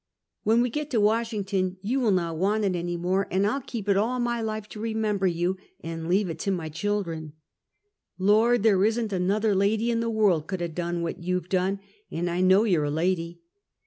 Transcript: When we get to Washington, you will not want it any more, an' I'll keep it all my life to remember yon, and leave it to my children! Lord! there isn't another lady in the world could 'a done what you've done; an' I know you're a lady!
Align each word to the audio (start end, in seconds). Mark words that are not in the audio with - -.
When 0.41 0.63
we 0.63 0.71
get 0.71 0.89
to 0.89 0.99
Washington, 0.99 1.77
you 1.83 1.99
will 1.99 2.09
not 2.09 2.37
want 2.37 2.63
it 2.65 2.75
any 2.75 2.97
more, 2.97 3.27
an' 3.29 3.45
I'll 3.45 3.61
keep 3.61 3.87
it 3.87 3.95
all 3.97 4.19
my 4.19 4.41
life 4.41 4.67
to 4.69 4.79
remember 4.79 5.27
yon, 5.27 5.57
and 5.81 6.07
leave 6.09 6.27
it 6.27 6.39
to 6.39 6.49
my 6.51 6.69
children! 6.69 7.33
Lord! 8.17 8.63
there 8.63 8.83
isn't 8.83 9.13
another 9.13 9.53
lady 9.53 9.91
in 9.91 9.99
the 9.99 10.09
world 10.09 10.47
could 10.47 10.59
'a 10.63 10.69
done 10.69 11.03
what 11.03 11.21
you've 11.21 11.49
done; 11.49 11.81
an' 12.09 12.29
I 12.29 12.41
know 12.41 12.63
you're 12.63 12.85
a 12.85 12.89
lady! 12.89 13.41